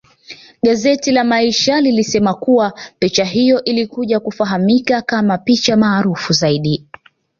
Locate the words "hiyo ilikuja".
3.25-4.19